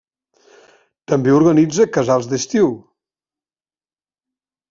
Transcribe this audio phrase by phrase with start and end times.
[1.11, 2.73] També organitza casals d'estiu.